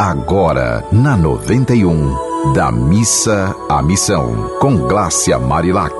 agora 0.00 0.82
na 0.90 1.14
91, 1.14 2.54
da 2.54 2.72
missa 2.72 3.54
à 3.68 3.82
missão, 3.82 4.50
com 4.58 4.74
Glácia 4.74 5.38
Marilac. 5.38 5.94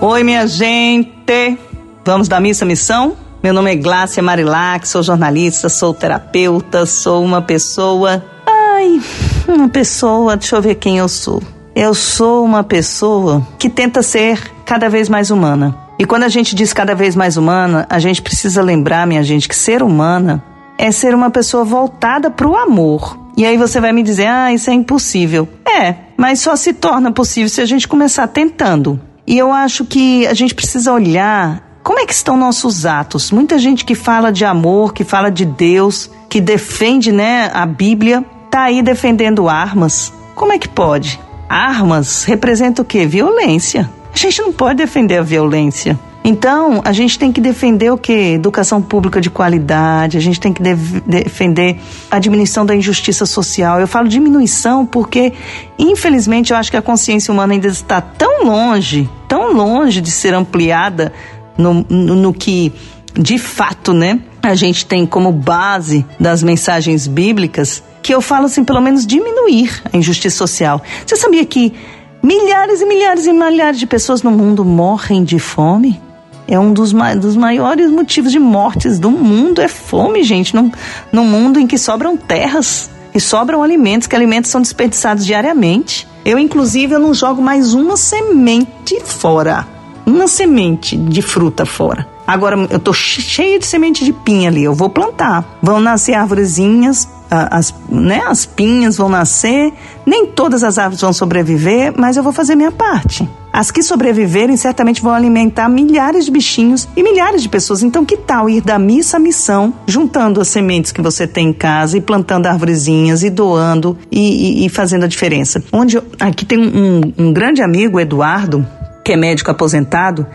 Oi, 0.00 0.22
minha 0.22 0.46
gente. 0.46 1.58
Vamos 2.04 2.28
da 2.28 2.38
missa 2.38 2.64
à 2.64 2.68
missão? 2.68 3.16
Meu 3.42 3.52
nome 3.52 3.72
é 3.72 3.74
Glácia 3.74 4.22
Marilac, 4.22 4.86
sou 4.86 5.02
jornalista, 5.02 5.68
sou 5.68 5.92
terapeuta, 5.92 6.86
sou 6.86 7.24
uma 7.24 7.42
pessoa. 7.42 8.24
Ai, 8.46 9.00
uma 9.48 9.68
pessoa, 9.68 10.36
deixa 10.36 10.54
eu 10.54 10.62
ver 10.62 10.76
quem 10.76 10.98
eu 10.98 11.08
sou. 11.08 11.42
Eu 11.74 11.94
sou 11.94 12.44
uma 12.44 12.62
pessoa 12.62 13.44
que 13.58 13.68
tenta 13.68 14.04
ser 14.04 14.52
cada 14.64 14.88
vez 14.88 15.08
mais 15.08 15.32
humana. 15.32 15.74
E 15.98 16.04
quando 16.04 16.22
a 16.22 16.28
gente 16.28 16.54
diz 16.54 16.72
cada 16.72 16.94
vez 16.94 17.16
mais 17.16 17.36
humana, 17.36 17.84
a 17.90 17.98
gente 17.98 18.22
precisa 18.22 18.62
lembrar, 18.62 19.04
minha 19.04 19.24
gente, 19.24 19.48
que 19.48 19.56
ser 19.56 19.82
humana 19.82 20.44
é 20.78 20.92
ser 20.92 21.14
uma 21.14 21.28
pessoa 21.28 21.64
voltada 21.64 22.30
para 22.30 22.48
o 22.48 22.56
amor. 22.56 23.18
E 23.36 23.44
aí 23.44 23.56
você 23.56 23.80
vai 23.80 23.92
me 23.92 24.02
dizer, 24.02 24.26
ah, 24.26 24.52
isso 24.52 24.70
é 24.70 24.72
impossível. 24.72 25.48
É, 25.66 25.94
mas 26.16 26.40
só 26.40 26.56
se 26.56 26.72
torna 26.72 27.12
possível 27.12 27.48
se 27.48 27.60
a 27.60 27.66
gente 27.66 27.86
começar 27.86 28.26
tentando. 28.28 29.00
E 29.26 29.36
eu 29.36 29.52
acho 29.52 29.84
que 29.84 30.26
a 30.26 30.34
gente 30.34 30.54
precisa 30.54 30.92
olhar 30.92 31.80
como 31.82 32.00
é 32.00 32.06
que 32.06 32.12
estão 32.12 32.36
nossos 32.36 32.86
atos. 32.86 33.30
Muita 33.30 33.58
gente 33.58 33.84
que 33.84 33.94
fala 33.94 34.32
de 34.32 34.44
amor, 34.44 34.92
que 34.92 35.04
fala 35.04 35.30
de 35.30 35.44
Deus, 35.44 36.10
que 36.28 36.40
defende, 36.40 37.12
né, 37.12 37.50
a 37.52 37.66
Bíblia, 37.66 38.24
tá 38.50 38.62
aí 38.62 38.82
defendendo 38.82 39.48
armas. 39.48 40.12
Como 40.34 40.52
é 40.52 40.58
que 40.58 40.68
pode? 40.68 41.20
Armas 41.48 42.24
representam 42.24 42.84
o 42.84 42.86
quê? 42.86 43.06
Violência. 43.06 43.90
A 44.12 44.16
gente 44.16 44.40
não 44.40 44.52
pode 44.52 44.76
defender 44.76 45.18
a 45.18 45.22
violência. 45.22 45.98
Então, 46.24 46.82
a 46.84 46.92
gente 46.92 47.18
tem 47.18 47.32
que 47.32 47.40
defender 47.40 47.90
o 47.90 47.96
quê? 47.96 48.34
Educação 48.34 48.82
pública 48.82 49.20
de 49.20 49.30
qualidade, 49.30 50.18
a 50.18 50.20
gente 50.20 50.38
tem 50.40 50.52
que 50.52 50.62
de 50.62 50.74
defender 51.06 51.78
a 52.10 52.18
diminuição 52.18 52.66
da 52.66 52.74
injustiça 52.74 53.24
social. 53.24 53.80
Eu 53.80 53.86
falo 53.86 54.08
diminuição 54.08 54.84
porque, 54.84 55.32
infelizmente, 55.78 56.52
eu 56.52 56.56
acho 56.56 56.70
que 56.70 56.76
a 56.76 56.82
consciência 56.82 57.32
humana 57.32 57.54
ainda 57.54 57.68
está 57.68 58.00
tão 58.00 58.44
longe, 58.44 59.08
tão 59.26 59.52
longe 59.52 60.00
de 60.00 60.10
ser 60.10 60.34
ampliada 60.34 61.12
no, 61.56 61.86
no, 61.88 62.14
no 62.14 62.32
que, 62.32 62.72
de 63.14 63.38
fato, 63.38 63.92
né, 63.94 64.20
a 64.42 64.54
gente 64.54 64.86
tem 64.86 65.06
como 65.06 65.32
base 65.32 66.04
das 66.18 66.42
mensagens 66.42 67.06
bíblicas, 67.06 67.82
que 68.02 68.14
eu 68.14 68.20
falo 68.20 68.46
assim, 68.46 68.64
pelo 68.64 68.80
menos 68.80 69.06
diminuir 69.06 69.82
a 69.92 69.96
injustiça 69.96 70.36
social. 70.36 70.82
Você 71.06 71.16
sabia 71.16 71.44
que 71.44 71.74
milhares 72.22 72.80
e 72.80 72.86
milhares 72.86 73.26
e 73.26 73.32
milhares 73.32 73.78
de 73.78 73.86
pessoas 73.86 74.22
no 74.22 74.30
mundo 74.30 74.64
morrem 74.64 75.24
de 75.24 75.38
fome? 75.38 76.00
É 76.48 76.58
um 76.58 76.72
dos, 76.72 76.94
dos 77.20 77.36
maiores 77.36 77.90
motivos 77.90 78.32
de 78.32 78.38
mortes 78.38 78.98
do 78.98 79.10
mundo, 79.10 79.60
é 79.60 79.68
fome, 79.68 80.22
gente. 80.22 80.56
Num, 80.56 80.72
num 81.12 81.24
mundo 81.24 81.60
em 81.60 81.66
que 81.66 81.76
sobram 81.76 82.16
terras 82.16 82.90
e 83.14 83.20
sobram 83.20 83.62
alimentos, 83.62 84.08
que 84.08 84.16
alimentos 84.16 84.50
são 84.50 84.62
desperdiçados 84.62 85.26
diariamente. 85.26 86.08
Eu, 86.24 86.38
inclusive, 86.38 86.94
eu 86.94 86.98
não 86.98 87.12
jogo 87.12 87.42
mais 87.42 87.74
uma 87.74 87.96
semente 87.96 88.98
fora. 89.04 89.68
Uma 90.06 90.26
semente 90.26 90.96
de 90.96 91.20
fruta 91.20 91.66
fora. 91.66 92.08
Agora, 92.26 92.56
eu 92.70 92.78
tô 92.78 92.92
cheia 92.92 93.58
de 93.58 93.66
semente 93.66 94.04
de 94.04 94.12
pinha 94.12 94.48
ali, 94.48 94.64
eu 94.64 94.74
vou 94.74 94.88
plantar. 94.88 95.58
Vão 95.62 95.80
nascer 95.80 96.14
árvorezinhas, 96.14 97.08
as, 97.30 97.74
né, 97.88 98.22
as 98.26 98.46
pinhas 98.46 98.96
vão 98.96 99.08
nascer, 99.08 99.72
nem 100.06 100.26
todas 100.26 100.64
as 100.64 100.78
árvores 100.78 101.00
vão 101.00 101.12
sobreviver, 101.12 101.92
mas 101.96 102.16
eu 102.16 102.22
vou 102.22 102.32
fazer 102.32 102.54
minha 102.54 102.72
parte. 102.72 103.28
As 103.52 103.70
que 103.70 103.82
sobreviverem 103.82 104.56
certamente 104.56 105.02
vão 105.02 105.12
alimentar 105.12 105.68
milhares 105.68 106.26
de 106.26 106.30
bichinhos 106.30 106.88
e 106.96 107.02
milhares 107.02 107.42
de 107.42 107.48
pessoas. 107.48 107.82
Então, 107.82 108.04
que 108.04 108.16
tal 108.16 108.48
ir 108.48 108.60
da 108.60 108.78
missa 108.78 109.16
à 109.16 109.20
missão, 109.20 109.74
juntando 109.86 110.40
as 110.40 110.48
sementes 110.48 110.92
que 110.92 111.02
você 111.02 111.26
tem 111.26 111.48
em 111.48 111.52
casa 111.52 111.96
e 111.96 112.00
plantando 112.00 112.46
árvorezinhas 112.46 113.22
e 113.22 113.30
doando 113.30 113.98
e, 114.12 114.62
e, 114.62 114.66
e 114.66 114.68
fazendo 114.68 115.04
a 115.04 115.08
diferença? 115.08 115.62
Onde 115.72 116.00
aqui 116.20 116.44
tem 116.44 116.58
um, 116.58 117.12
um 117.18 117.32
grande 117.32 117.62
amigo, 117.62 117.98
Eduardo, 117.98 118.66
que 119.04 119.12
é 119.12 119.16
médico 119.16 119.50
aposentado, 119.50 120.26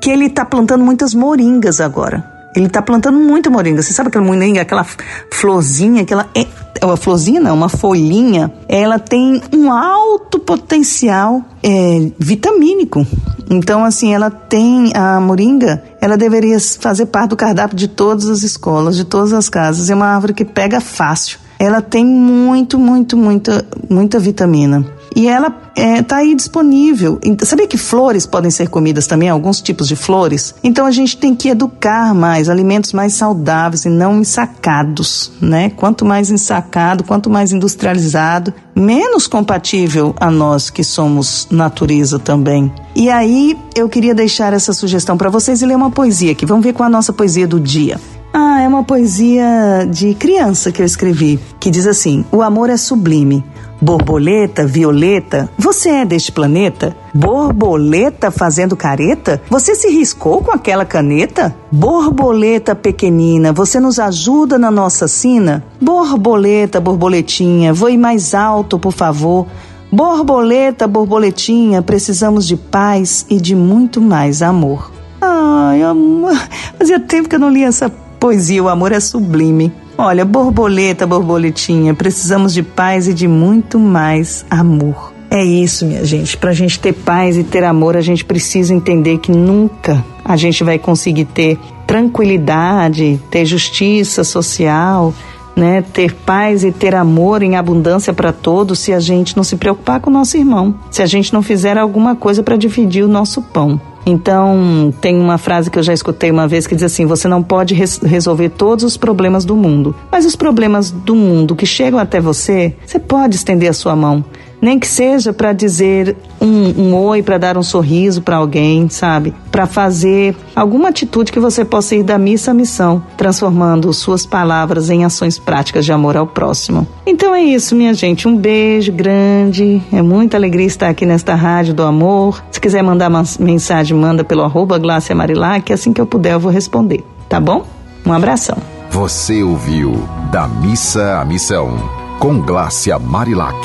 que 0.00 0.10
ele 0.10 0.26
está 0.26 0.44
plantando 0.44 0.84
muitas 0.84 1.14
moringas 1.14 1.80
agora. 1.80 2.31
Ele 2.54 2.66
está 2.66 2.82
plantando 2.82 3.18
muita 3.18 3.48
moringa. 3.50 3.82
Você 3.82 3.92
sabe 3.92 4.08
aquela 4.08 4.24
moringa, 4.24 4.60
aquela 4.60 4.86
florzinha, 5.30 6.02
aquela. 6.02 6.28
É, 6.34 6.46
uma 6.84 6.96
florzinha, 6.96 7.40
não, 7.40 7.54
uma 7.54 7.68
folhinha. 7.68 8.52
Ela 8.68 8.98
tem 8.98 9.40
um 9.54 9.72
alto 9.72 10.38
potencial 10.38 11.42
é, 11.62 12.10
vitamínico. 12.18 13.06
Então, 13.48 13.84
assim, 13.84 14.14
ela 14.14 14.30
tem. 14.30 14.92
A 14.94 15.20
moringa, 15.20 15.82
ela 16.00 16.16
deveria 16.16 16.58
fazer 16.60 17.06
parte 17.06 17.30
do 17.30 17.36
cardápio 17.36 17.76
de 17.76 17.88
todas 17.88 18.28
as 18.28 18.42
escolas, 18.42 18.96
de 18.96 19.04
todas 19.04 19.32
as 19.32 19.48
casas. 19.48 19.88
É 19.88 19.94
uma 19.94 20.06
árvore 20.06 20.34
que 20.34 20.44
pega 20.44 20.80
fácil. 20.80 21.38
Ela 21.58 21.80
tem 21.80 22.04
muito, 22.04 22.78
muito, 22.78 23.16
muita, 23.16 23.64
muita 23.88 24.18
vitamina 24.18 24.84
e 25.14 25.28
ela 25.28 25.48
está 25.48 25.72
é, 25.74 26.02
tá 26.02 26.16
aí 26.16 26.34
disponível. 26.34 27.18
Sabia 27.44 27.66
que 27.66 27.76
flores 27.76 28.26
podem 28.26 28.50
ser 28.50 28.68
comidas 28.68 29.06
também, 29.06 29.28
alguns 29.28 29.60
tipos 29.60 29.88
de 29.88 29.96
flores? 29.96 30.54
Então 30.62 30.86
a 30.86 30.90
gente 30.90 31.16
tem 31.16 31.34
que 31.34 31.48
educar 31.48 32.14
mais, 32.14 32.48
alimentos 32.48 32.92
mais 32.92 33.14
saudáveis 33.14 33.84
e 33.84 33.88
não 33.88 34.20
ensacados, 34.20 35.32
né? 35.40 35.70
Quanto 35.70 36.04
mais 36.04 36.30
ensacado, 36.30 37.04
quanto 37.04 37.30
mais 37.30 37.52
industrializado, 37.52 38.52
menos 38.74 39.26
compatível 39.26 40.14
a 40.18 40.30
nós 40.30 40.70
que 40.70 40.84
somos 40.84 41.48
natureza 41.50 42.18
também. 42.18 42.72
E 42.94 43.10
aí 43.10 43.58
eu 43.74 43.88
queria 43.88 44.14
deixar 44.14 44.52
essa 44.52 44.72
sugestão 44.72 45.16
para 45.16 45.30
vocês 45.30 45.62
e 45.62 45.66
ler 45.66 45.76
uma 45.76 45.90
poesia 45.90 46.32
aqui. 46.32 46.44
Vamos 46.44 46.64
ver 46.64 46.72
com 46.72 46.82
a 46.82 46.88
nossa 46.88 47.12
poesia 47.12 47.46
do 47.46 47.58
dia. 47.58 47.98
Ah, 48.34 48.62
é 48.62 48.68
uma 48.68 48.82
poesia 48.82 49.86
de 49.90 50.14
criança 50.14 50.72
que 50.72 50.80
eu 50.80 50.86
escrevi, 50.86 51.38
que 51.60 51.70
diz 51.70 51.86
assim: 51.86 52.24
O 52.32 52.40
amor 52.40 52.70
é 52.70 52.78
sublime. 52.78 53.44
Borboleta, 53.82 54.64
violeta, 54.64 55.50
você 55.58 55.88
é 55.88 56.04
deste 56.04 56.30
planeta? 56.30 56.94
Borboleta 57.12 58.30
fazendo 58.30 58.76
careta? 58.76 59.42
Você 59.50 59.74
se 59.74 59.88
riscou 59.88 60.40
com 60.40 60.52
aquela 60.52 60.84
caneta? 60.84 61.52
Borboleta 61.68 62.76
pequenina, 62.76 63.52
você 63.52 63.80
nos 63.80 63.98
ajuda 63.98 64.56
na 64.56 64.70
nossa 64.70 65.08
sina? 65.08 65.64
Borboleta, 65.80 66.80
borboletinha, 66.80 67.74
voe 67.74 67.98
mais 67.98 68.34
alto, 68.34 68.78
por 68.78 68.92
favor. 68.92 69.48
Borboleta, 69.90 70.86
borboletinha, 70.86 71.82
precisamos 71.82 72.46
de 72.46 72.56
paz 72.56 73.26
e 73.28 73.40
de 73.40 73.56
muito 73.56 74.00
mais 74.00 74.42
amor. 74.42 74.92
Ai, 75.20 75.82
amor, 75.82 76.36
fazia 76.78 77.00
tempo 77.00 77.28
que 77.28 77.34
eu 77.34 77.40
não 77.40 77.50
li 77.50 77.64
essa 77.64 77.90
poesia, 78.20 78.62
o 78.62 78.68
amor 78.68 78.92
é 78.92 79.00
sublime. 79.00 79.72
Olha, 79.96 80.24
borboleta, 80.24 81.06
borboletinha, 81.06 81.94
precisamos 81.94 82.54
de 82.54 82.62
paz 82.62 83.08
e 83.08 83.14
de 83.14 83.28
muito 83.28 83.78
mais 83.78 84.44
amor. 84.50 85.12
É 85.30 85.44
isso, 85.44 85.86
minha 85.86 86.04
gente. 86.04 86.36
Para 86.36 86.50
a 86.50 86.54
gente 86.54 86.78
ter 86.78 86.92
paz 86.92 87.38
e 87.38 87.44
ter 87.44 87.64
amor, 87.64 87.96
a 87.96 88.00
gente 88.00 88.24
precisa 88.24 88.74
entender 88.74 89.18
que 89.18 89.32
nunca 89.32 90.04
a 90.24 90.36
gente 90.36 90.62
vai 90.62 90.78
conseguir 90.78 91.24
ter 91.26 91.58
tranquilidade, 91.86 93.20
ter 93.30 93.44
justiça 93.46 94.24
social, 94.24 95.14
né, 95.56 95.82
ter 95.82 96.14
paz 96.14 96.64
e 96.64 96.72
ter 96.72 96.94
amor 96.94 97.42
em 97.42 97.56
abundância 97.56 98.12
para 98.12 98.32
todos 98.32 98.78
se 98.78 98.92
a 98.92 99.00
gente 99.00 99.36
não 99.36 99.44
se 99.44 99.56
preocupar 99.56 100.00
com 100.00 100.10
o 100.10 100.12
nosso 100.12 100.36
irmão, 100.36 100.74
se 100.90 101.02
a 101.02 101.06
gente 101.06 101.32
não 101.32 101.42
fizer 101.42 101.76
alguma 101.78 102.16
coisa 102.16 102.42
para 102.42 102.56
dividir 102.56 103.04
o 103.04 103.08
nosso 103.08 103.42
pão. 103.42 103.80
Então, 104.04 104.92
tem 105.00 105.18
uma 105.18 105.38
frase 105.38 105.70
que 105.70 105.78
eu 105.78 105.82
já 105.82 105.92
escutei 105.92 106.30
uma 106.30 106.48
vez 106.48 106.66
que 106.66 106.74
diz 106.74 106.84
assim: 106.84 107.06
você 107.06 107.28
não 107.28 107.42
pode 107.42 107.74
res 107.74 107.98
resolver 107.98 108.48
todos 108.50 108.84
os 108.84 108.96
problemas 108.96 109.44
do 109.44 109.56
mundo, 109.56 109.94
mas 110.10 110.26
os 110.26 110.34
problemas 110.34 110.90
do 110.90 111.14
mundo 111.14 111.54
que 111.54 111.66
chegam 111.66 111.98
até 111.98 112.20
você, 112.20 112.74
você 112.84 112.98
pode 112.98 113.36
estender 113.36 113.70
a 113.70 113.72
sua 113.72 113.94
mão 113.94 114.24
nem 114.62 114.78
que 114.78 114.86
seja 114.86 115.32
para 115.32 115.52
dizer 115.52 116.16
um, 116.40 116.82
um 116.82 116.94
oi, 116.94 117.20
para 117.20 117.36
dar 117.36 117.58
um 117.58 117.64
sorriso 117.64 118.22
para 118.22 118.36
alguém, 118.36 118.88
sabe? 118.88 119.34
Para 119.50 119.66
fazer 119.66 120.36
alguma 120.54 120.90
atitude 120.90 121.32
que 121.32 121.40
você 121.40 121.64
possa 121.64 121.96
ir 121.96 122.04
da 122.04 122.16
missa 122.16 122.52
à 122.52 122.54
missão, 122.54 123.02
transformando 123.16 123.92
suas 123.92 124.24
palavras 124.24 124.88
em 124.88 125.04
ações 125.04 125.36
práticas 125.36 125.84
de 125.84 125.92
amor 125.92 126.16
ao 126.16 126.28
próximo. 126.28 126.86
Então 127.04 127.34
é 127.34 127.42
isso, 127.42 127.74
minha 127.74 127.92
gente. 127.92 128.28
Um 128.28 128.36
beijo 128.36 128.92
grande. 128.92 129.82
É 129.92 130.00
muita 130.00 130.36
alegria 130.36 130.66
estar 130.66 130.88
aqui 130.88 131.04
nesta 131.04 131.34
rádio 131.34 131.74
do 131.74 131.82
amor. 131.82 132.42
Se 132.52 132.60
quiser 132.60 132.84
mandar 132.84 133.10
uma 133.10 133.24
mensagem, 133.40 133.96
manda 133.96 134.22
pelo 134.22 134.42
arroba 134.42 134.78
Glácia 134.78 135.16
que 135.64 135.72
assim 135.72 135.92
que 135.92 136.00
eu 136.00 136.06
puder 136.06 136.34
eu 136.34 136.40
vou 136.40 136.52
responder. 136.52 137.04
Tá 137.28 137.40
bom? 137.40 137.66
Um 138.06 138.12
abração. 138.12 138.58
Você 138.90 139.42
ouviu 139.42 140.06
Da 140.30 140.46
Missa 140.46 141.18
à 141.18 141.24
Missão, 141.24 141.76
com 142.18 142.40
Glácia 142.40 142.98
Marilac. 142.98 143.56